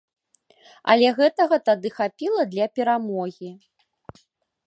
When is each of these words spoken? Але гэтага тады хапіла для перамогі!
Але 0.93 1.11
гэтага 1.19 1.59
тады 1.67 1.87
хапіла 1.97 2.41
для 2.53 2.65
перамогі! 2.79 3.51